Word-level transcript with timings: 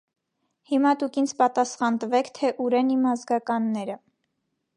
Հիմա 0.69 0.93
դուք 1.03 1.19
ինձ 1.23 1.33
պատասխան 1.41 2.01
տվեք, 2.05 2.33
թե 2.41 2.53
ո՞ւր 2.67 2.79
են 2.81 2.91
իմ 2.97 3.07
ազգականները։ 3.13 4.01